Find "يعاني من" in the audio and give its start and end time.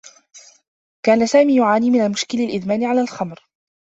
1.57-2.11